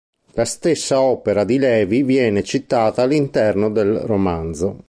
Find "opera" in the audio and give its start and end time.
0.99-1.43